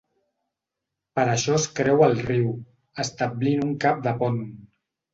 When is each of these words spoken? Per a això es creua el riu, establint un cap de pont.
Per 1.19 1.25
a 1.25 1.35
això 1.35 1.59
es 1.59 1.69
creua 1.81 2.09
el 2.13 2.17
riu, 2.31 2.51
establint 3.07 3.67
un 3.71 3.81
cap 3.89 4.05
de 4.09 4.19
pont. 4.25 4.45